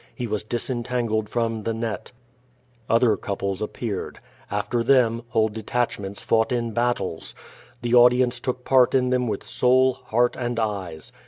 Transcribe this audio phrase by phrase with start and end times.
[0.15, 2.11] He was disentangled from the net.
[2.89, 4.19] Otlier couples appeared.
[4.49, 7.35] After them, whole detachments fouglit in battles.
[7.83, 11.11] The audience took part in them with soul, heart, and eyes.